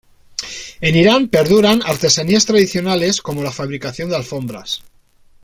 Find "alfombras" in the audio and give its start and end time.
4.15-4.81